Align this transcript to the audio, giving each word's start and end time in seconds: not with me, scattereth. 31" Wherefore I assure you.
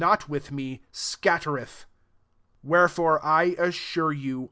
not 0.01 0.27
with 0.27 0.51
me, 0.51 0.81
scattereth. 0.91 1.85
31" 2.63 2.69
Wherefore 2.71 3.23
I 3.23 3.43
assure 3.59 4.11
you. 4.11 4.39